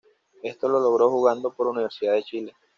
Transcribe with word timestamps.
Esto 0.41 0.67
lo 0.67 0.79
logró 0.79 1.11
jugando 1.11 1.53
por 1.53 1.67
Universidad 1.67 2.13
de 2.13 2.23
Chile. 2.23 2.53